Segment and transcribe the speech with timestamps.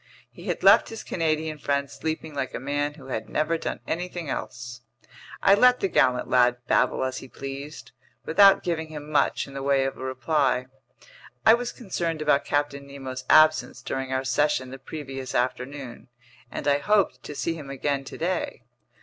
[0.31, 4.29] He had left his Canadian friend sleeping like a man who had never done anything
[4.31, 4.81] else.
[5.43, 7.91] I let the gallant lad babble as he pleased,
[8.25, 10.65] without giving him much in the way of a reply.
[11.45, 16.07] I was concerned about Captain Nemo's absence during our session the previous afternoon,
[16.49, 18.63] and I hoped to see him again today.